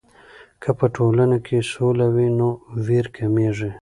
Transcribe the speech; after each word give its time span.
که 0.61 0.69
په 0.79 0.85
ټولنه 0.95 1.37
کې 1.45 1.67
سوله 1.71 2.07
وي، 2.13 2.29
نو 2.39 2.47
ویر 2.85 3.05
کمېږي. 3.15 3.69